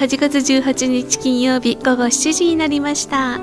[0.00, 3.38] 8月18日金曜日午後7時になりました。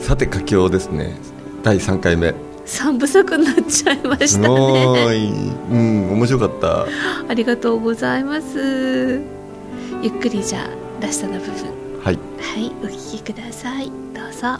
[0.00, 1.16] さて佳境ですね。
[1.62, 2.34] 第3回目。
[2.64, 5.30] 三部作になっちゃいましたすごねい。
[5.30, 6.86] うん面白かった。
[7.28, 9.22] ありがとうございます。
[10.02, 12.02] ゆっくりじゃあラストの部分。
[12.02, 12.16] はい。
[12.16, 13.86] はいお聞きください。
[14.12, 14.58] どうぞ。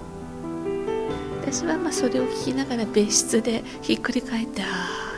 [1.43, 4.69] 私はまあそれを聞きながら別室でひっくり返ってあー。
[4.69, 5.16] って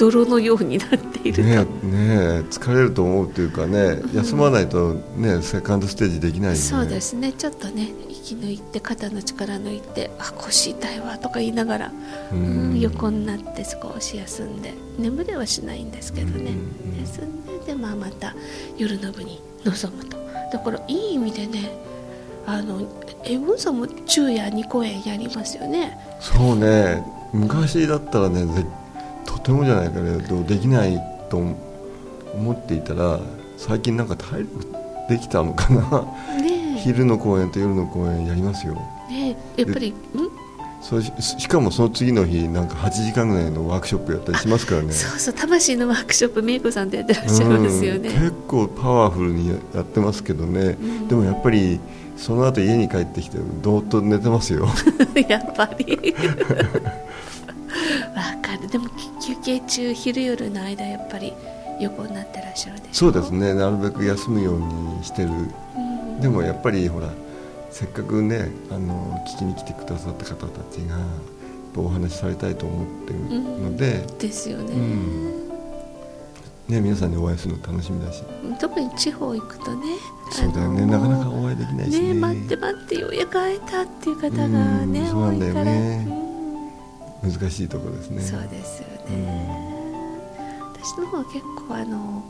[0.00, 1.34] 泥のようになっている。
[1.34, 1.98] と、ねえね
[2.38, 6.56] え疲れると思うというかね休まないとねセカンドステージできないよね。
[6.56, 7.32] そうですね。
[7.32, 11.92] ちょっとね息抜いて肩の力抜いてあ腰痛いわとか言いながら、
[12.32, 16.54] ううんん、横になって少し休んで眠れはしないんですけどね、う
[16.88, 18.34] んうん休んでで、まあ、また
[18.78, 20.16] 夜の部に臨むと。
[20.50, 21.70] だからいい意味でね
[22.46, 22.88] あの
[23.24, 25.98] エモンさんも昼夜2公演やりますよね。
[26.20, 27.04] そうね。
[27.32, 28.64] 昔だったらねぜ
[29.24, 30.98] とてもじゃないけれどできない
[31.30, 31.38] と
[32.34, 33.20] 思っていたら
[33.56, 34.48] 最近なんか体力
[35.08, 36.42] できたのかな？
[36.42, 38.76] ね昼の公演と夜の公演やりますよ。
[39.10, 39.62] えねえ。
[39.62, 39.94] やっぱりん？
[40.80, 44.92] それししかもその次の日なんか8時間ぐらいのワークショップやったりしますからね。
[44.92, 51.08] そうそう魂のワークショップメイコさんとやってらっしゃいますよね、うん結構パワフルにやってますけどね、うん。
[51.08, 51.78] でもやっぱり
[52.16, 54.66] その後家に帰ってきてどーっと寝てますよ。
[55.28, 56.14] やっぱり
[59.50, 61.32] 休憩中昼夜の間やっぱり
[61.80, 63.54] 横になってらっしゃるでしょそうですね。
[63.54, 65.30] なるべく休むようにしてる。
[65.30, 66.20] うん。
[66.20, 67.08] でもやっぱりほら
[67.70, 70.98] せっかくねあの聞きに来てくださった方たちが
[71.76, 75.48] お話しされたいと思ってるので、ですよね、うん。
[76.68, 78.22] ね、皆さんにお会いするの楽しみだし。
[78.58, 79.86] 特に地方行くとね
[80.32, 82.14] そうだよね、なかなかお会いできないしね。
[82.14, 84.50] ね待って待ってようやく会えたっていう方がう
[84.86, 86.06] んね、そうなんだよ多いから、ね
[87.22, 87.32] うん。
[87.32, 88.20] 難しいところですね。
[88.20, 88.99] そうですよね、
[90.74, 92.24] 私の方は結構あの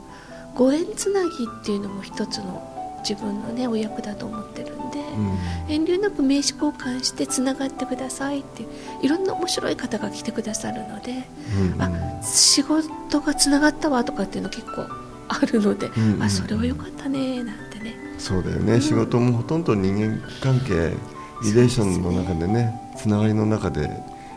[0.55, 2.67] ご縁つなぎっていうのも一つの
[3.07, 5.73] 自分のねお役だと思ってるんで、うん。
[5.73, 8.65] 遠慮なく名刺交換してつながってくださいって
[9.01, 11.23] いろんな面白い方が来てくださるので、
[11.57, 11.81] うんうん。
[11.81, 14.85] あ仕事がつながったわとかっていうの結構
[15.29, 16.23] あるので、んうんうん。
[16.23, 17.95] あそれはよかったねなんてね。
[18.17, 20.95] そうだよね、仕事もほとんど人間関係
[21.43, 23.89] リレーションの中でねつながりの中で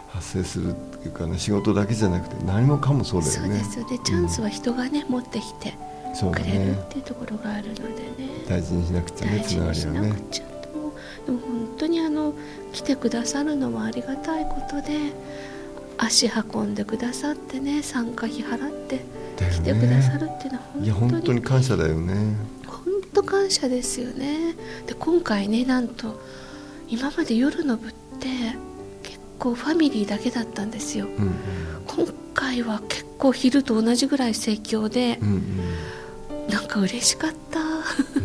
[0.08, 0.74] 発生する
[1.08, 3.48] いうかね仕事だけじゃなくて何もかもそうだよね。
[3.48, 5.74] そうですよねチャンスは人がね、持ってきて
[6.32, 8.44] くれるねっていうところがあるのでね。
[8.48, 10.22] 大事にしなくちゃねつながにしなくりはね。
[10.30, 10.94] ちゃと
[11.26, 12.34] でも本当にあの
[12.72, 15.12] 来てくださるのはありがたいことで
[15.96, 19.04] 足運んでくださってね参加費払って
[19.38, 22.14] 来てくださるっていうのは本当に本当に感謝だよね。
[22.66, 24.54] 本当感謝ですよね。
[24.86, 26.20] で今回ねなんと
[26.88, 28.73] 今まで夜の部って結
[29.38, 31.06] 構ファミリーだけだったんですよ。
[31.06, 31.34] うん
[31.86, 35.42] 今回は結構昼と同じぐらい盛況でうん
[36.48, 37.60] なんか嬉しかった。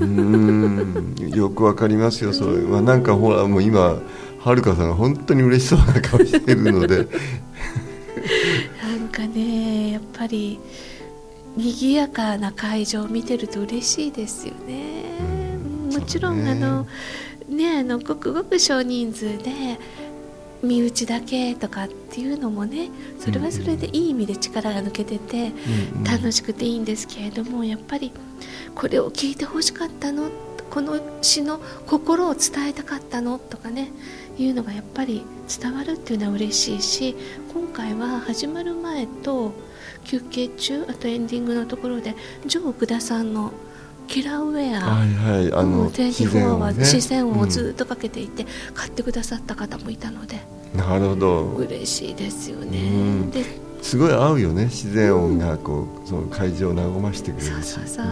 [0.03, 1.15] うん。
[1.19, 2.63] うんよくわかりますよそれ。
[2.63, 3.99] はなんかほらもう今
[4.39, 7.07] はるかさんが本当に嬉しそうな顔してるので。
[8.81, 10.59] なんかねやっぱり
[11.55, 16.87] 賑やかな会場を見てると嬉しいですよね、うんもちろん、あの
[17.49, 19.79] ねあのごくごく少人数で
[20.61, 22.89] 身内だけとかっていうのもね
[23.19, 25.51] それはそれでいい意味で力が抜けてて
[26.03, 28.11] 楽しくていいんですけれどもやっぱり
[28.75, 30.29] これを聞いてほしかったの？
[30.69, 33.39] この詩の心を伝えたかったの？
[33.39, 33.91] とかね
[34.37, 37.15] いうのがやっぱり伝わるっていうのは嬉しいし
[37.53, 39.51] 今回は始まる前と
[40.03, 42.15] 休憩中あとエンディングのところで
[42.45, 43.51] ジョー・奥田さんの
[44.09, 46.83] キラーウェア、はいはいあの24はね。
[46.83, 50.37] 視線をずうっとかけていて、買ってくださった方もいたので。
[50.75, 51.43] んなるほど。
[51.43, 52.93] 嬉しいですよね、う
[53.27, 53.31] ん。
[53.31, 53.45] で
[53.81, 57.83] すごい合うよね自然音がこうその会場を和ましてくれそうるしそう。
[57.87, 58.07] そう、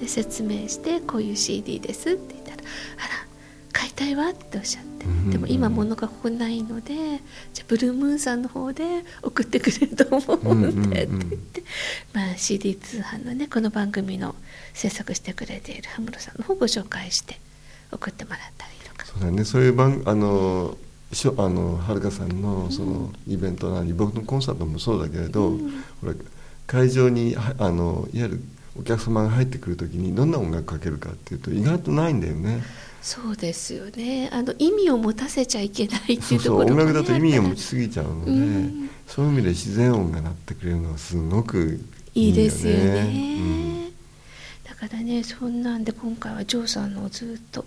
[0.00, 2.56] で説明してこういう CD ですって言ったら
[2.98, 3.29] 「あら
[3.72, 6.94] 買いたいわ」っておっしゃって、うんでも今物がここにないので
[7.54, 11.62] じゃあブルームーンさんの方で送ってくれると思うので、うんうんうんって言って、
[12.12, 14.34] まあ、CD 通販のねこの番組の
[14.74, 17.38] 制作してくれている羽室さんの方をご紹介して
[17.92, 19.06] 送ってもらったりとか。
[19.06, 19.44] そうだね。
[19.44, 20.76] そういう番あの
[21.12, 25.84] しょあのはるかさんのそのイベントなり、僕のコンサートもそうだけれど、うん。
[26.00, 26.14] ほら
[26.66, 28.40] 会場にはあのいわゆる
[28.78, 32.62] お客様が入ってくる時にどんな音楽かけるかっていうと意外とないんだよね。
[33.02, 34.28] そうですよね。
[34.32, 38.90] あの意味を持たせちゃいけないってそいううところが、ね、そう音楽だと意味を持ちすぎちゃうので、うん。
[39.06, 41.80] そういう意味で自然音が鳴ってくれるのはすごく
[42.14, 42.42] いいいいよね。
[42.42, 43.36] ですよね。
[43.38, 43.84] うん。
[44.68, 47.64] だからねそんなんで今回はジョーさんのをずっと、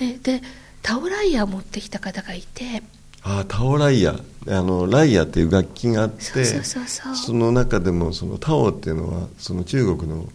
[0.00, 0.42] ね、で
[0.82, 2.82] タオライヤー持ってきた方がいて。
[3.22, 7.16] ああタオライヤあのライヤっていう楽器があってそうそうそうそう。
[7.16, 10.28] その中でもそのタオっていうのはその中国の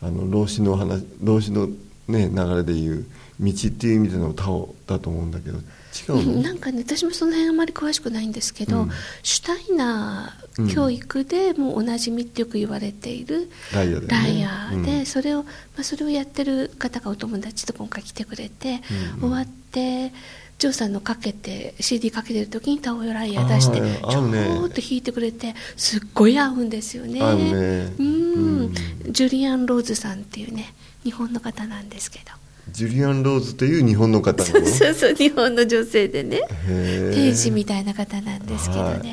[0.00, 1.68] あの老子の話老子の、
[2.08, 3.06] ね、流れでいう
[3.40, 8.90] 道っていう意味でのタオだと思うんだけど違うの、なんかね私もその辺あまり詳しくないんですけど、うん。
[9.22, 14.86] シュタイナー教育でもうおなじみってよく言われているライヤーだよね。
[14.86, 15.06] で、うん。
[15.06, 15.50] それを、ま
[15.80, 19.20] あ、それをやってる方がお友達と今回来てくれて、うんうん。
[19.20, 20.12] 終わって
[20.58, 24.38] ジョーさんのかけて CD かけてる時にタオライヤー出してちょ合うね。
[24.38, 27.20] ーっと弾いてくれてすっごい合うんですよね。
[27.20, 27.94] ね。
[27.98, 28.06] うん。
[28.06, 28.74] うん。
[29.10, 30.72] ジュリアン・ローズさんっていうね
[31.06, 32.24] 日本の方なんですけど。
[32.72, 36.40] ジュリアン・ローズという日本の方そうそうそう日本の女性でね。
[36.66, 38.98] 天使みたいな方なんですけどね、はい。
[38.98, 39.04] も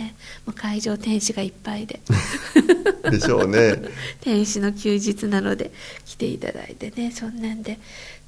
[0.47, 1.99] う会場天使がいっぱいで。
[3.11, 3.75] でしょうね。
[4.21, 5.71] 天使の休日なので
[6.03, 7.11] 来ていただいてね。
[7.11, 7.77] そんなんで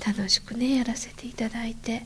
[0.06, 2.06] 楽しくねやらせていただいて。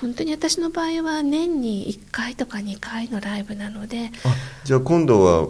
[0.00, 4.10] 本当に私の場合は年に1回とか2回のライブなので。
[4.24, 4.34] あ
[4.64, 5.48] じゃあ今度は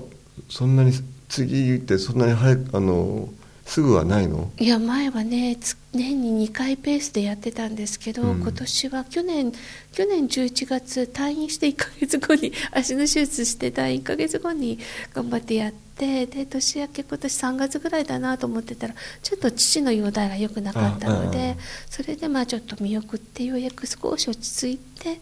[0.51, 0.93] そんなに
[1.31, 3.31] 次ってそんなに早くあの
[3.69, 4.51] すぐはないの？
[4.59, 8.41] いや前はねつ年に2回ペースでやってたんですけど、うん。
[8.41, 9.53] 今年は去年
[9.93, 14.79] 去年11月退院して1ヶ月後に 足の手術して退院1ヶ月後に
[15.13, 21.57] 頑張ってやってで年明け今年3月ぐらいだなと思ってたらちょっと父の容体が良くなかったので
[21.91, 25.21] それでまあちょっと見送ってようやく少し落ち着いて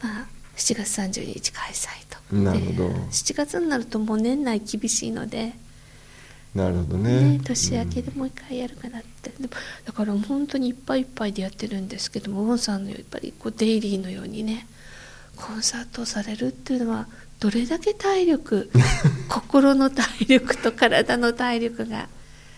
[0.00, 0.26] まあ
[0.56, 1.88] 7月30日開催
[2.30, 2.36] と。
[2.36, 2.88] なるほど。
[2.90, 5.63] で7月になるともう年内厳しいので。
[6.54, 7.32] なるほどね。
[7.32, 9.48] ね、年明けでもう一回やるかなって、でも
[9.84, 14.66] だから本当にいっぱいいっぱいでやってるんですけどもウォンさんのやっぱりこうデイリーのようにね
[15.36, 17.08] コンサートをされるっていうのは
[17.40, 18.70] どれだけ体力
[19.28, 22.08] 心の体力と体の体力が。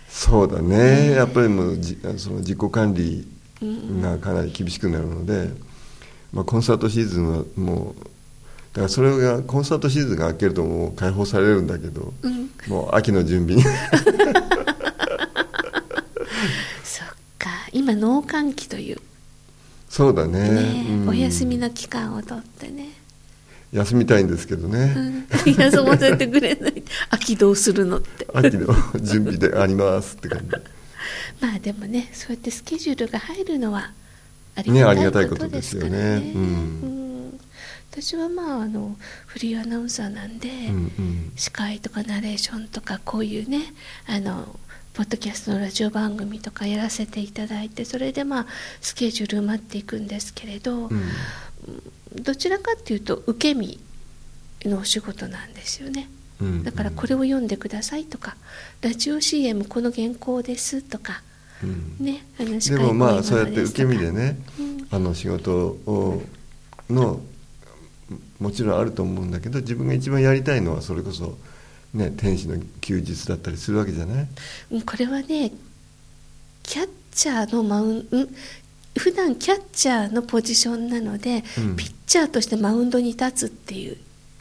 [0.09, 3.27] そうだね、やっぱりもうじその自己管理
[3.63, 4.03] うん。
[4.03, 5.49] がかなり厳しくなるので、
[6.33, 8.07] まあ、コンサートシーズンはもう
[8.77, 12.51] だからそれがコンサートシーズンが明けるともう解放されるんだけど、うん。
[12.69, 13.63] もう秋の準備に。
[16.85, 17.09] そっ
[17.39, 17.49] か。
[17.73, 18.99] 今農閑期という。
[19.89, 20.51] そうだね。
[20.51, 21.09] ね、うん。
[21.09, 22.91] お休みの期間をとってね、
[23.73, 26.83] 休みたいんですけどね、うん、休ませてくれない。
[27.09, 28.27] 秋どうするのって。
[28.35, 28.67] 秋の
[29.01, 30.49] 準備でありますって感じ。
[31.41, 33.93] まあでもねそうやってスケジュールが入るのは
[34.55, 36.33] ありがたいこととですすよねね。
[36.35, 36.43] うん。
[37.01, 37.06] うん
[38.01, 38.97] 私はまああの
[39.27, 41.33] フリーアナウンサーなんで、うんうん。
[41.35, 43.61] 司会とかナレーションとかこういうね
[44.07, 44.59] あの
[44.93, 48.47] ポッドキャストのラジオ番組とかやらせていただいてそれでまあ
[48.81, 51.03] スケジュール埋まっていくんですけれど、うん。
[52.23, 53.81] どちらかっていうと受け身
[54.65, 56.09] のお仕事なんですよね。
[56.41, 58.37] うんだからこれを読んでくださいとか、
[58.83, 61.23] ラジオ CM この原稿ですとか、
[61.63, 61.97] うん。
[61.99, 64.87] ね、あの司でもまあそうやって受け身でね、うん。
[64.91, 65.57] あの仕事
[65.87, 66.23] を
[66.91, 67.21] の
[68.39, 71.39] もちろんあると思うんだけど自分が一番やりたいのはそれこそ、
[71.95, 74.27] ね、天使の休日だったりするわけじゃない？
[74.73, 75.53] うんこれはね
[76.63, 78.05] キャッチャーのマウンん
[78.99, 81.77] 普段キャッチャーのポジションなので、うん。
[81.77, 83.97] ピッチャーとしてマウンドに立つっていう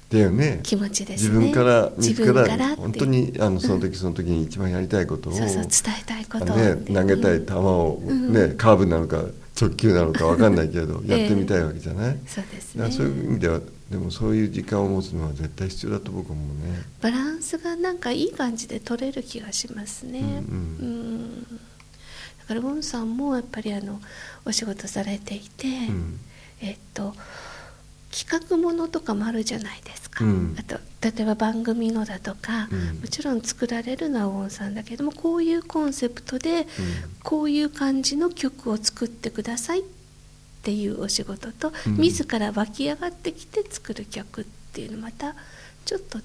[0.09, 0.61] だよね。
[0.63, 6.57] 気持ちです自ね分から自自分から本当にあのその時その時に一番やりたいことを、そうそう伝えたいことを。
[6.57, 8.33] ね、投げたいうん球を、うん。
[8.33, 9.23] ねカーブなのか
[9.59, 11.19] 直球なのか分かんないけれど、 ええ。
[11.21, 12.17] やってみたいわけじゃない？
[12.27, 12.91] そうですね。
[12.91, 16.81] そういう意味ではでもそういう時間を持つのは絶対必要だと僕は思うね。
[17.01, 20.19] バランスがなんかいい感じで取れる気がしますね。
[20.19, 20.39] うんうん。
[20.39, 21.43] うん。
[21.47, 24.01] だからウォンさんもやっぱりあの
[24.45, 26.19] お仕事されていて、うん。
[26.61, 27.13] えっと
[28.15, 30.55] 企画ものとかもあるじゃないですか、うん。
[30.57, 33.01] あと例えば番組のだとか、うん。
[33.01, 36.65] もちろん作られるのはウォンさんだけどもこういうコンセプトで、
[37.23, 39.83] こういう感じの曲を作ってくださいっ
[40.63, 41.97] ていうお仕事と、うん。
[41.97, 45.35] 自ら湧き上がってきて作る曲っていうのまた
[45.83, 46.19] ちょっと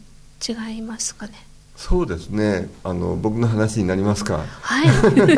[0.49, 1.33] 違いますかね。
[1.77, 2.69] そうですね。
[2.85, 4.45] あの僕の話になりますか？
[4.61, 4.85] は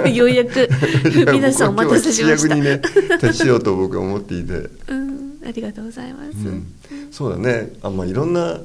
[0.07, 0.69] い、 ようやく
[1.33, 2.55] 皆さんお待たせしました。
[2.55, 2.83] にね
[3.21, 4.53] 徹しようと僕は思っていて、
[4.89, 5.12] うん、あ
[5.53, 6.49] りがとうございます。
[6.49, 6.67] うん。
[7.11, 7.73] そうだね。
[7.83, 8.61] あ、まあ、いろんな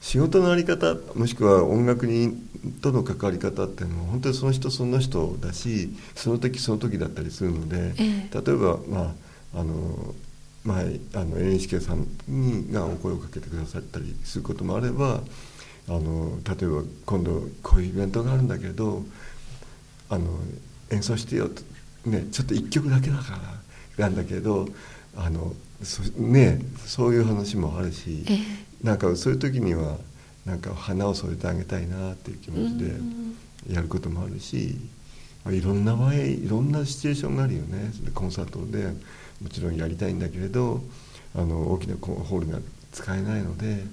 [0.00, 2.36] 仕事のあり方もしくは音楽に
[2.82, 8.42] との関わり方っていうのは本当にその人その人だしその時その時だったりするので、ええ。
[8.46, 9.14] 例えばま
[9.54, 10.14] ああの
[10.64, 15.20] 前あの NHK さんにがお声をかけてくださったりすることもあれば
[15.88, 19.02] あの例えば今度こういうイベントがあるんだけど
[20.08, 20.26] あの
[20.90, 21.62] 演奏してよと、
[22.10, 23.38] ね、ちょっと1曲だけだか
[23.98, 24.68] らなんだけど
[25.16, 25.52] あの
[25.84, 28.38] そ,、ね、そういう話もあるし、え
[28.84, 29.96] なんかそういう時には
[30.44, 34.76] なんか花を添えてあげたいなっていう気持ちでやることもあるし、
[35.44, 37.92] まあいろんな場合いろんなシチュエーションがあるよね。
[38.14, 38.88] コンサートで
[39.40, 40.82] もちろんやりたいんだけれど
[41.34, 42.58] あの大きなホールが
[42.92, 43.84] 使えないので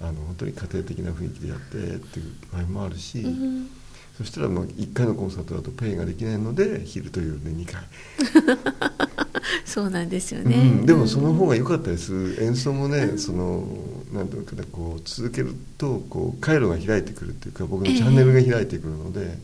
[0.00, 3.20] あの本当に家庭的な雰囲気でやってっていう場合もあるし。
[3.20, 3.70] うん
[4.16, 7.82] そしたらもう1回のコンサートだとペイができないので昼と夜で2回、
[9.76, 10.86] そうなんですよね、うん。
[10.86, 12.42] でもその方が良かったです。
[12.42, 13.62] 演奏もね、その
[14.10, 19.36] なんていうかなこう続けるとこう回路が開いてくるっていうか僕のチャンネルが開いてくるので、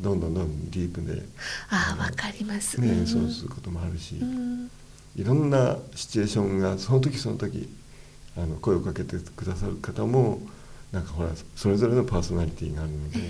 [0.00, 1.22] どんどんどんどんディープで、
[1.68, 2.80] ああわかります。
[2.80, 3.06] ね、演うん。
[3.06, 4.68] 奏することもあるし、うん。
[5.14, 7.68] いろんなシチュエーションがその時その時
[8.36, 10.40] あの声をかけてくださる方も
[10.90, 13.20] なんかほらそれぞれのパーソナリティがあるので、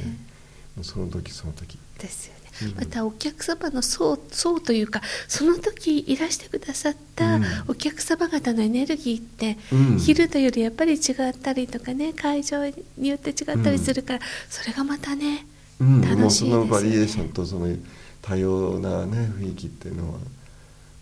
[0.80, 1.78] その時その時。
[1.98, 2.32] ですよ
[2.76, 7.44] またお客様の層層というかその時いらしてくださったうん。
[7.68, 9.98] お客様方のエネルギーって、うん。
[9.98, 15.46] 昼と夜やっぱり違ったりとかね会場によって違ったりするから、それがまたね
[15.80, 17.74] うん、楽しいもうそのバリエーですよねションとその
[18.20, 20.18] 多様なね雰囲気っていうのは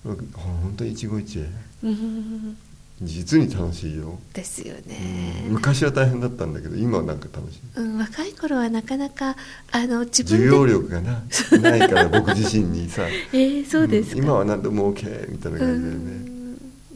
[0.06, 1.46] うん本当に一期一会。
[1.82, 2.56] うん
[3.00, 4.90] 実に楽しいよ、ですようん。
[4.90, 7.60] ね、昔は大変だったんだけど今はなんか楽しい。
[7.76, 9.36] うん若い頃はなかなか
[9.70, 11.22] あの自分で授業力がな
[11.60, 13.06] ないから 僕自身にさ。
[13.32, 14.18] えー、そうですか、ん。
[14.24, 15.98] 今は何でも OK みたいなう感じだよね。
[16.00, 16.38] ん。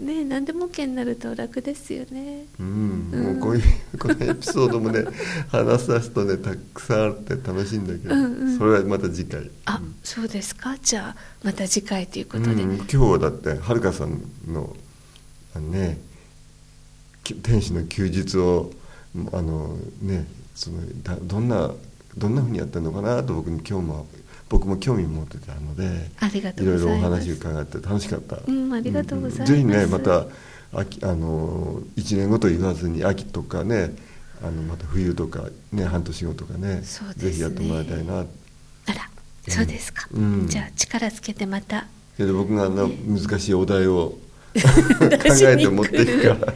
[0.07, 2.47] ね何でも OK になると楽ですよね。
[2.59, 3.23] うん、うん。
[3.25, 3.63] もうこういう
[3.99, 5.05] このエピソードもね
[5.51, 8.59] 話さすとねたくさんあって楽しいんだけど、うんうん。
[8.59, 9.49] それはまた次回。
[9.67, 9.95] あ、うん。
[10.03, 10.77] そうですか？
[10.83, 12.75] じゃあまた次回ということで、うん。
[12.77, 14.75] 今日はだってはるかさんの
[15.55, 15.99] あのね
[17.25, 18.71] き天使の休日を
[19.33, 21.71] あのねそのだどんな
[22.17, 24.07] どんなふうにやってるのかなと僕に今日も
[24.49, 29.53] 僕も興味持ってたのでいうろいろお話伺って楽しかった、うんありがとうございます。
[29.53, 30.27] ぜひねまた
[30.75, 33.95] 秋あの1年後と言わずに秋とかね
[34.43, 36.83] あのまた冬とかね半年後とかねね。
[37.17, 38.21] ぜひやってもらいたいな。
[38.21, 38.25] あ
[38.93, 39.09] ら
[39.49, 40.47] そうですか、うん。
[40.49, 41.87] じゃあ力つけてまた。
[42.17, 44.19] けど僕があの難しいお題を
[44.55, 44.69] 考
[45.49, 46.55] えて持っていくから。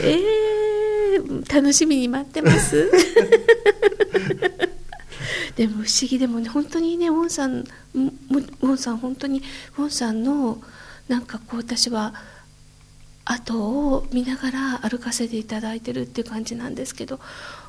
[0.00, 2.90] えー、楽しみに待ってます。
[5.56, 7.64] でも不思議でもね本当にねウォンさんも
[8.60, 9.42] ウォンさん本当に
[9.76, 10.62] ウォンさんの
[11.08, 12.14] なんかこう私は
[13.24, 13.58] 後
[13.94, 17.18] を見ながら歩かせていただいてるっていう感じなんですけど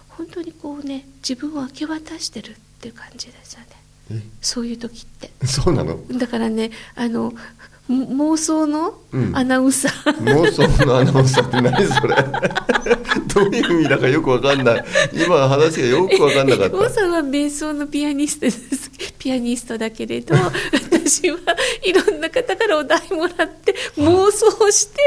[0.09, 3.67] 本当にこうね自分を明け渡してるっていう感じですよね。
[4.11, 4.21] え？
[4.41, 5.31] そういう時って。
[5.47, 5.99] そうなの？
[6.11, 7.33] だからねあのも
[7.89, 9.35] 妄想のうん。
[9.35, 12.15] アナウンサー、妄想のアナウンサーって何それ？
[13.33, 14.85] どういう意味だかよくわかんない。
[15.13, 18.91] 今の話がよくわかんなかっ王たさんは瞑想のピアニストです。
[19.17, 21.37] ピアニストだけれど私は
[21.83, 25.01] いろんな方からお題もらって妄想して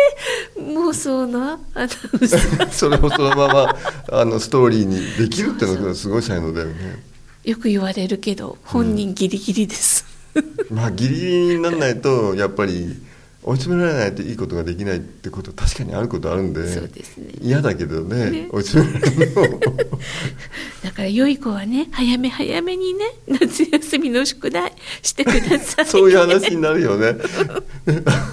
[0.58, 1.88] 妄想のアナウン
[2.28, 2.70] サー。
[2.72, 3.76] それをそのまま
[4.10, 7.00] あのストーリーにできるっていうのがすごい才能だよね。
[7.44, 10.04] よく言われるけど本人ギリギリです、
[10.70, 12.96] まあギリギリにならないとやっぱり
[13.44, 17.32] 追い詰められないといいことができないってこと確かにあることあるんでそうですね。
[17.40, 18.48] 嫌だけどねね。
[18.52, 19.58] 追い詰められるの
[20.84, 24.72] だから良い子はね早め早めにね夏休みの宿題
[25.02, 27.16] してくださいそういう話になるよね。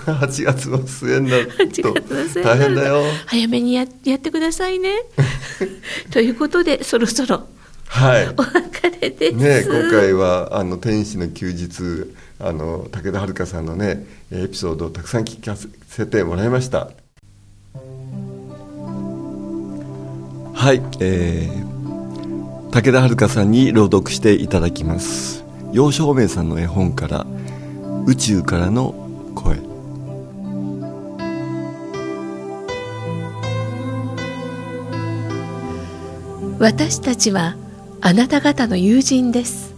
[0.06, 3.03] 8月の末になる8と大変だよ。
[3.25, 4.91] 早めにややってくださいね。
[6.12, 7.48] ということでそろそろ
[7.88, 8.27] はい
[9.01, 15.56] れです、ね、今回はあの天使の休日あの武田遥さんのねエピソードをたくさん聞か
[15.88, 16.91] せてもらいました。
[20.53, 25.46] はい、えー、武田遥さんに朗読していただきます。
[25.72, 27.25] 楊照明さんの絵本から
[28.06, 28.94] 「宇宙からの
[29.36, 29.58] 声」
[36.60, 37.56] 私たちは
[38.01, 39.75] あなた方の友人です。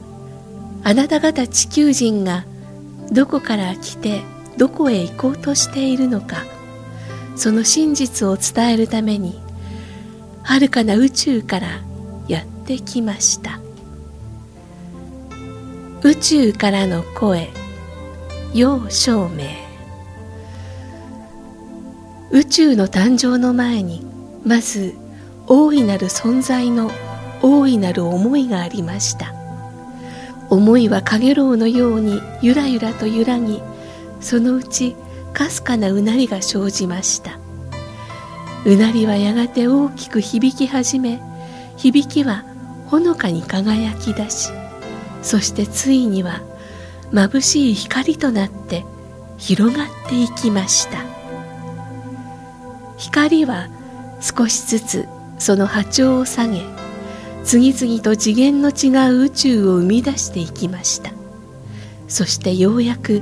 [0.84, 2.46] あなた方地球人が
[3.12, 4.22] どこから来て
[4.58, 6.46] どこへ行こうとしているのか。
[7.36, 9.40] その真実を伝えるために
[10.44, 11.82] 遥かな宇宙から
[12.28, 13.60] やってきました。
[16.04, 17.50] 宇宙からの声
[18.54, 19.46] 陽照明。
[22.32, 24.06] 宇宙の誕生の前に
[24.46, 24.96] まず
[25.48, 26.92] 大いなる存在の
[27.41, 29.33] 大いなる思いがありました。
[30.50, 33.62] 思いは陽炎のようにゆらゆらと揺らぎ
[34.19, 34.98] そのうち
[35.33, 37.39] かすかなうなりが生じました。
[38.65, 41.19] うなりはやがて大きく響き始め
[41.77, 42.43] 響きは
[42.88, 44.50] ほのかに輝き出し
[45.24, 46.41] そしてついには
[47.12, 48.86] 眩しい光となって
[49.38, 51.00] 広がっていきました。
[52.98, 53.67] 光は
[54.19, 55.07] 少しずつ
[55.39, 56.62] その波長を下げ
[57.43, 61.12] 次々と次元の違う宇宙を生み出していきました。
[62.07, 63.21] そしてようやく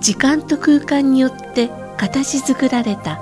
[0.00, 3.20] 時間と空間によって形作られた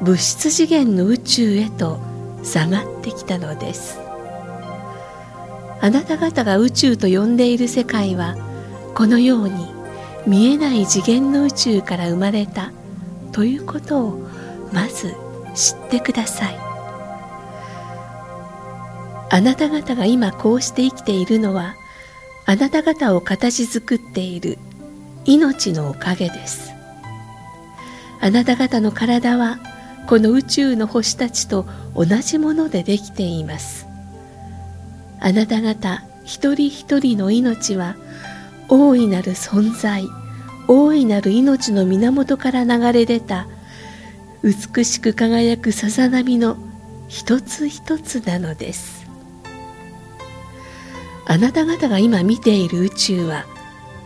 [0.00, 2.00] 物質次元の宇宙へと
[2.42, 4.00] 下がってきたのです。
[5.80, 8.36] あなた方が宇宙と呼んでいる世界は
[8.94, 9.66] このように
[10.26, 12.72] 見えない次元の宇宙から生まれた
[13.32, 14.28] ということを
[14.72, 15.14] まず
[15.54, 16.63] 知ってください。
[19.30, 21.76] あなた方が今こうして生きているのは
[22.46, 24.58] あなた方を形作っている
[25.24, 26.72] 命のおかげです。
[28.20, 29.58] あなた方の体は
[30.06, 33.86] この宇宙の星たちと同じものでできています。
[35.20, 37.96] あなた方一人一人の命は
[38.68, 40.06] 大いなる存在
[40.68, 43.46] 大いなる命の源から流れ出た
[44.42, 46.56] 美しく輝くさざ波の
[47.08, 49.03] 一つ一つなのです。
[51.26, 53.46] あなた方が今見ている宇宙は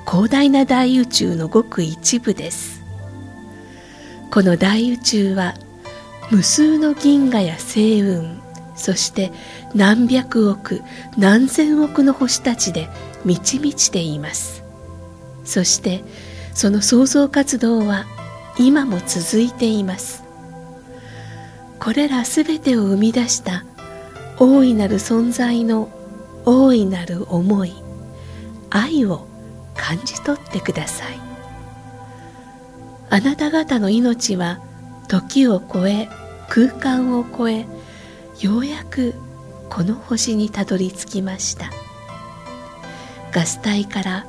[0.08, 2.82] 広大な大宇宙のごく一部です。
[4.30, 5.54] この大宇宙は
[6.30, 9.32] 無数の銀河や星雲そして
[9.74, 10.82] 何百億
[11.16, 12.88] 何千億の星たちで
[13.24, 14.62] 満ち満ちています。
[15.44, 16.04] そして
[16.54, 18.06] その創造活動は
[18.58, 20.24] 今も続いています。
[21.80, 23.64] これらすべてを生み出した
[24.38, 25.90] 大いなる存在の
[26.50, 27.74] 大いなる思い
[28.70, 29.28] 愛を
[29.76, 31.20] 感じ取ってください。
[33.10, 34.58] あなた方の命は
[35.08, 36.08] 時を超え
[36.48, 37.66] 空間を超え
[38.40, 39.12] ようやく
[39.68, 41.70] この星にたどり着きました。
[43.30, 44.26] ガス体から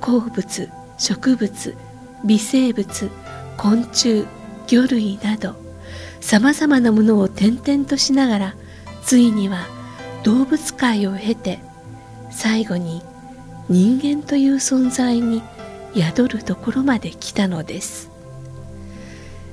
[0.00, 1.76] 鉱物植物
[2.24, 3.10] 微生物
[3.58, 4.24] 昆虫
[4.66, 5.54] 魚類など
[6.22, 8.54] さまざまなものを転々としながら
[9.02, 9.77] ついには
[10.24, 11.58] 動物界を経て
[12.30, 13.02] 最後に
[13.68, 15.42] 人間という存在に
[15.94, 18.18] 宿るところまで来たのです。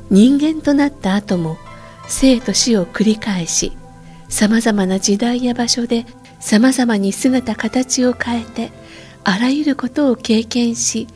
[0.09, 1.57] 人間となった後も
[2.07, 3.75] 生と死を繰り返し
[4.29, 6.05] さまざまな時代や場所で
[6.39, 8.71] さまざまに姿形を変えて
[9.23, 11.07] あらゆることを経験し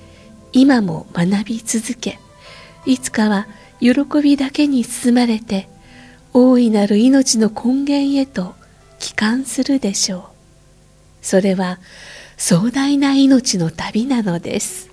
[0.51, 2.19] 今も学び続け
[2.85, 3.47] いつかは
[3.79, 3.91] 喜
[4.23, 5.69] びだけに包まれて
[6.33, 8.55] 大いなる命の根源へと
[8.99, 10.23] 帰還するでしょう。
[11.21, 11.79] それは
[12.37, 14.89] 壮大な命の旅なのです。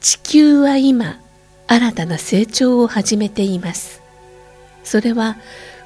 [0.00, 1.20] 地球は今
[1.66, 4.02] 新たな成長を始めています。
[4.84, 5.36] それは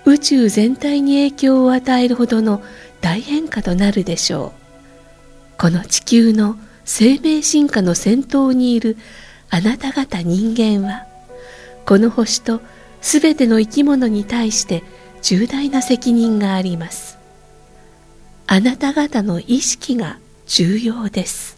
[0.05, 2.63] 宇宙全体に影響を与えるほどの
[3.01, 5.59] 大変化となるでしょう。
[5.59, 8.97] この地球の生命進化の先頭にいる
[9.51, 11.07] あなた方人間は
[11.87, 12.61] この星と
[13.01, 14.83] すべての生き物に対して
[15.27, 17.17] 重大な責任があります。
[18.47, 21.57] あなた方の意識が重要です。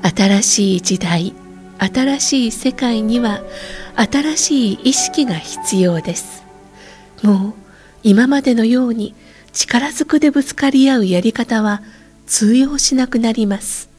[0.00, 1.34] 新しい時代
[1.78, 3.42] 新しい世界には
[3.94, 6.42] 新しい意識が必要です。
[7.22, 7.54] もう
[8.02, 9.14] 今までのように
[9.52, 11.82] 力ずくでぶつかり合うやり方は
[12.26, 13.90] 通用しなくなります。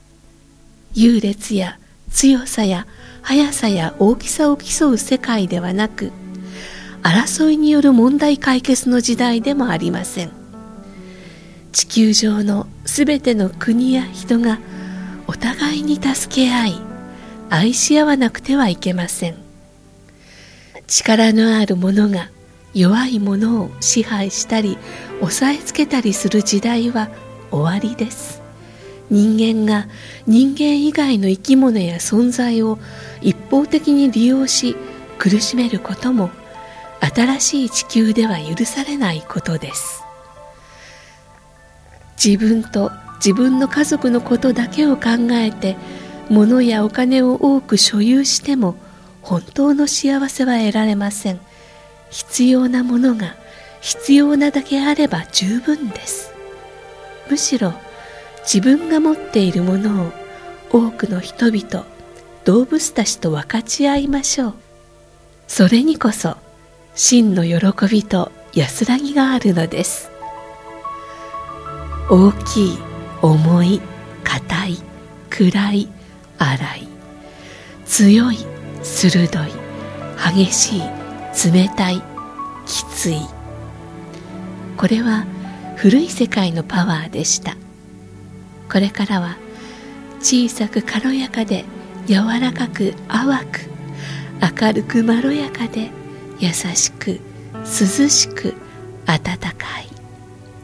[0.95, 1.77] 優劣や
[2.09, 2.87] 強さや
[3.21, 6.11] 速さや大きさを競う世界ではなく
[7.03, 10.31] 争いによる問題解決の時代でもありません。
[11.71, 14.59] 地球上のすべての国や人が
[15.27, 16.81] お互いに助け合い
[17.49, 19.35] 愛し合わなくてはいけません。
[20.87, 22.29] 力のある者が
[22.73, 24.77] 弱い者を支配したり
[25.21, 27.09] 押さえつけたりする時代は
[27.51, 28.41] 終わりです。
[29.09, 29.87] 人間が
[30.25, 32.77] 人間以外の生き物や存在を
[33.21, 34.75] 一方的に利用し
[35.17, 36.29] 苦しめることも
[36.99, 40.03] 新しい地球では許されないことです。
[42.23, 45.75] 自分と自分の家族のことだけを考えて
[46.29, 48.75] 物やお金を多く所有しても
[49.21, 51.39] 本当の幸せは得られません。
[52.09, 53.35] 必要なものが
[53.81, 56.31] 必要なだけあれば十分です。
[57.29, 57.73] むしろ
[58.41, 60.11] 自分が持っているものを
[60.71, 61.85] 多くの人々
[62.45, 64.53] 動物たちと分かち合いましょう。
[65.47, 66.37] それにこそ
[66.99, 70.09] 真の喜びと安らぎがあるのです。
[72.09, 72.77] 大きい
[73.21, 73.81] 重い
[74.23, 74.77] 硬い
[75.29, 75.89] 暗い
[76.39, 76.87] 荒い
[77.85, 78.39] 強い
[78.81, 79.51] 鋭い
[80.35, 80.81] 激しい
[81.53, 82.01] 冷たい
[82.65, 83.19] きつい。
[84.75, 85.27] これは
[85.75, 87.55] 古い世界のパワーでした。
[88.71, 89.37] これからは
[90.19, 91.63] 小さく軽やかで
[92.07, 93.69] 柔らかく淡く
[94.59, 95.91] 明るくまろやかで
[96.39, 97.19] 優しく
[97.53, 97.65] 涼
[98.09, 98.55] しく
[99.05, 99.87] 温かい。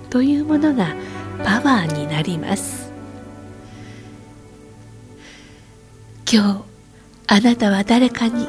[0.09, 0.95] というものが
[1.43, 2.91] パワーになります。
[6.31, 6.63] 今日
[7.27, 8.47] あなたは誰かに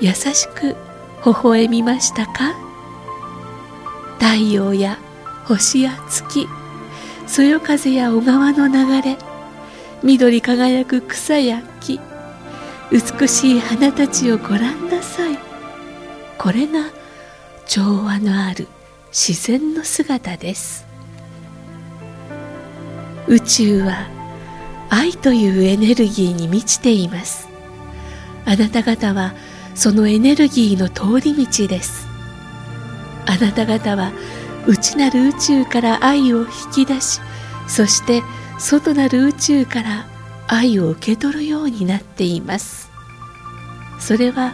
[0.00, 0.76] 優しく
[1.24, 2.54] 微笑みましたか？
[4.18, 4.98] 太陽や
[5.44, 6.48] 星や月
[7.26, 9.16] そよ風や小川の流れ
[10.02, 12.00] 緑輝く草や木
[12.90, 15.51] 美しい花たちをご覧なさい。
[16.38, 16.90] これが
[17.66, 18.68] 調和のある
[19.10, 20.86] 自然の姿です。
[23.28, 24.08] 宇宙は
[24.90, 27.48] 愛というエネルギーに満ちています。
[28.44, 29.34] あなた方は
[29.74, 32.06] そのエネルギーの通り道です。
[33.26, 34.12] あなた方は
[34.66, 37.20] 内なる宇宙から愛を引き出し
[37.66, 38.22] そして
[38.58, 40.06] 外なる宇宙から
[40.46, 42.90] 愛を受け取るようになっています。
[43.98, 44.52] それは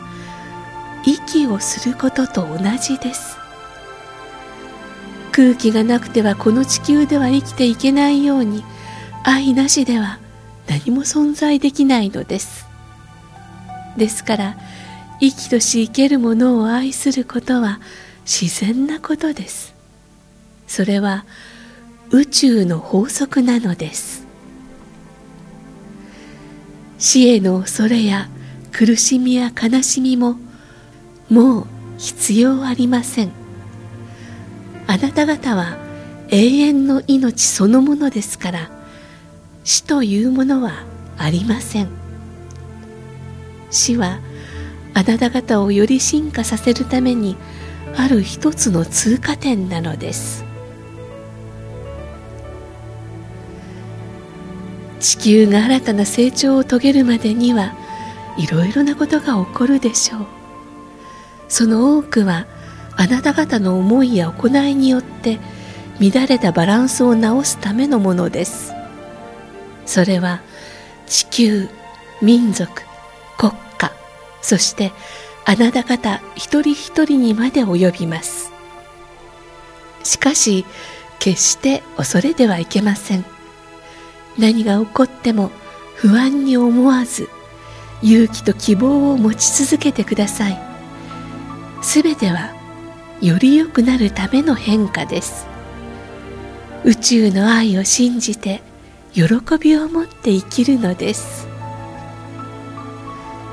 [1.10, 3.38] 息をすることと同じです。
[5.32, 8.62] 空気がなくてはこの地球では生きていけないように
[9.24, 10.18] 愛なしでは
[10.66, 12.66] 何も存在できないのです。
[13.96, 14.56] ですから
[15.18, 17.80] 生きとし生けるものを愛することは
[18.26, 19.74] 自然なことです。
[20.66, 21.24] それは
[22.10, 24.26] 宇宙の法則なのです。
[26.98, 28.28] 死への恐れや
[28.72, 30.36] 苦しみや悲しみも
[31.28, 31.66] もう
[31.98, 33.32] 必要ありません。
[34.86, 35.76] あなた方は
[36.30, 38.70] 永遠の命そのものですから
[39.64, 40.84] 死というものは
[41.18, 41.88] ありません。
[43.70, 44.20] 死は
[44.94, 47.36] あなた方をより進化させるために
[47.96, 50.44] ある一つの通過点なのです。
[55.00, 57.74] 地球が新たな成長を遂げるまでには
[58.36, 60.37] いろいろなことが起こるでしょう。
[61.48, 62.46] その多くは
[62.96, 65.38] あなた方の思いや行いによって
[66.00, 68.72] 乱れたバランスを直すためのものです。
[69.86, 70.40] それは
[71.06, 71.68] 地球
[72.20, 72.70] 民族
[73.38, 73.92] 国家
[74.42, 74.92] そして
[75.46, 78.52] あなた方一人一人にまで及びます。
[80.04, 80.66] しかし
[81.18, 83.24] 決して恐れてはいけません。
[84.38, 85.50] 何が起こっても
[85.96, 87.28] 不安に思わず
[88.02, 90.67] 勇気と希望を持ち続けてください。
[91.80, 92.54] すべては
[93.20, 95.46] より良くなるための変化です。
[96.84, 98.62] 宇宙の愛を信じて
[99.12, 99.24] 喜
[99.60, 101.48] びを持って生きるのです。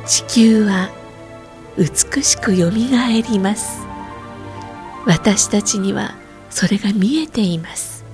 [0.06, 0.90] 地球は
[1.78, 3.86] 美しくよみがえります。
[5.06, 6.16] 私たちには
[6.50, 8.06] それが見えています。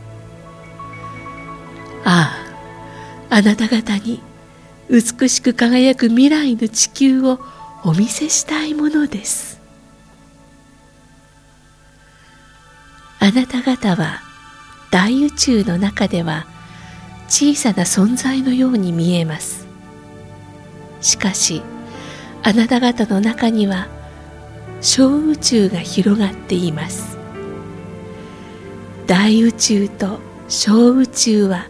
[2.04, 2.36] あ
[3.30, 4.22] ああなた方に
[4.90, 7.40] 美しく輝く未来の地球を
[7.84, 9.61] お見せしたいものです。
[13.24, 14.20] あなた方は
[14.90, 16.48] 大宇宙の中では
[17.28, 19.68] 小さな存在のように見えます。
[21.02, 21.62] しかし
[22.42, 23.88] あなた方の中には
[24.82, 27.20] 小宇宙が広がっています。
[29.06, 31.68] 大宇宙と小宇宙は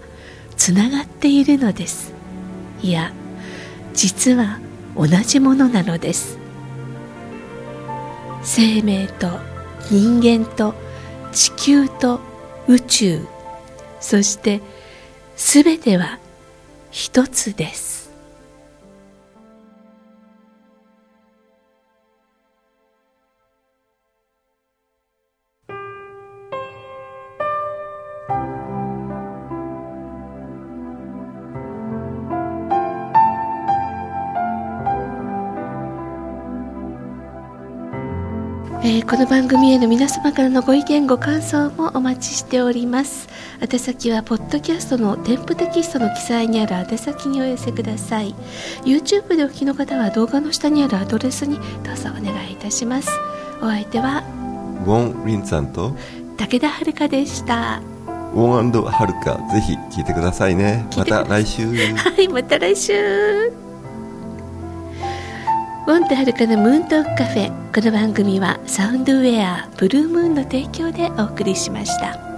[0.55, 2.13] つながっているのです。
[2.81, 3.11] いや
[3.93, 4.57] 実は
[4.95, 6.39] 同じものなのです。
[8.41, 9.27] 生命と
[9.89, 10.73] 人間と
[11.31, 12.19] 地球と
[12.67, 13.25] 宇宙
[13.99, 14.61] そして
[15.35, 16.19] すべては
[16.91, 18.00] 一つです。
[38.83, 43.29] えー、この番組への皆様からのご意見ご感想もお待ちしております。
[43.61, 48.33] 宛先はポッドキャストの添付テキストの記載にある宛先にお寄せください。
[48.83, 53.11] YouTube でお聞きの方は動画の下にあるアドレスにどうぞお願いいたします。
[53.61, 54.23] お相手は
[54.87, 55.95] ウォン・リンさんと
[56.37, 57.83] 武田遥でした。
[58.33, 60.87] ウォンはるかぜひ聞いてくださいね。
[60.97, 61.67] また来週。
[61.93, 63.60] はいまた来週
[65.91, 72.30] ウォンテはるかのムーントークカフェこの番組はサウンドウェアブルームーンの提供でお送りしました。